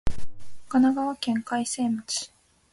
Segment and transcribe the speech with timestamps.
[0.67, 2.31] 神奈川県開成町